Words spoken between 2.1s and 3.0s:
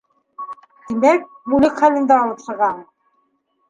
алып сығаһың.